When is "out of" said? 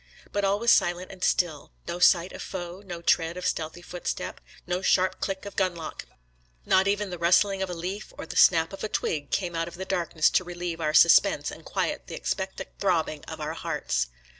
9.55-9.75